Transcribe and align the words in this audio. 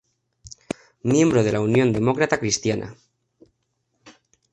Miembro 1.11 1.43
de 1.43 1.51
la 1.51 1.59
Unión 1.59 1.93
Demócrata 1.93 2.39
Cristiana. 2.39 2.95